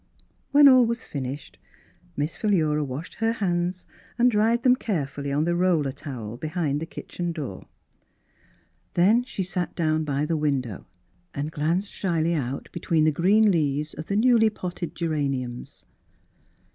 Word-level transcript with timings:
When 0.49 0.67
all 0.67 0.83
was 0.87 1.05
finished 1.05 1.59
Miss 2.17 2.35
Philura 2.35 2.83
washed 2.83 3.13
her 3.19 3.33
hands 3.33 3.85
and 4.17 4.31
dried 4.31 4.63
them 4.63 4.75
care 4.75 5.05
fully 5.05 5.31
on 5.31 5.43
the 5.43 5.55
roller 5.55 5.91
towel 5.91 6.37
behind 6.37 6.79
the 6.79 6.87
kitchen 6.87 7.31
door. 7.31 7.67
Then 8.95 9.23
she 9.23 9.43
sat 9.43 9.75
down 9.75 10.03
by 10.03 10.25
the 10.25 10.35
window 10.35 10.87
and 11.35 11.51
glanced 11.51 11.91
shyly 11.91 12.33
out 12.33 12.67
between 12.71 13.03
the 13.05 13.11
green 13.11 13.51
leaves 13.51 13.93
of 13.93 14.07
the 14.07 14.15
newly 14.15 14.49
potted 14.49 14.95
geraniums. 14.95 15.85